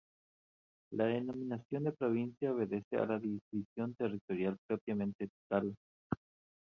[0.93, 5.75] La denominación de provincia obedece a la división territorial propiamente tal.